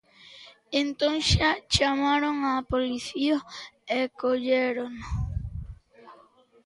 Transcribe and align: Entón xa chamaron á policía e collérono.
Entón 0.81 1.15
xa 1.31 1.51
chamaron 1.75 2.35
á 2.51 2.53
policía 2.73 3.37
e 3.99 3.99
collérono. 4.21 5.05